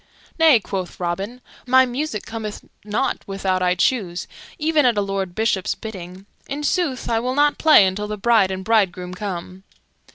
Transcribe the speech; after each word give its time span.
"Nay," 0.39 0.59
quoth 0.59 0.99
Robin, 0.99 1.41
"my 1.67 1.85
music 1.85 2.25
cometh 2.25 2.63
not 2.83 3.19
without 3.27 3.61
I 3.61 3.75
choose, 3.75 4.25
even 4.57 4.83
at 4.83 4.97
a 4.97 5.01
lord 5.01 5.35
bishop's 5.35 5.75
bidding. 5.75 6.25
In 6.49 6.63
sooth, 6.63 7.07
I 7.07 7.19
will 7.19 7.35
not 7.35 7.59
play 7.59 7.85
until 7.85 8.07
the 8.07 8.17
bride 8.17 8.49
and 8.49 8.63
bridegroom 8.65 9.13
come." 9.13 9.61